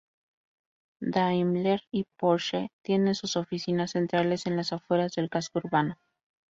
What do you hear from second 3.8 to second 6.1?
centrales en las afueras del casco urbano.